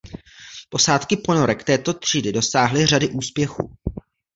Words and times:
Posádky 0.69 1.17
ponorek 1.17 1.63
této 1.63 1.93
třídy 1.93 2.31
dosáhly 2.31 2.85
řady 2.85 3.09
úspěchů. 3.09 3.71